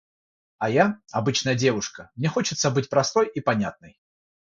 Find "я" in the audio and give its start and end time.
0.71-0.99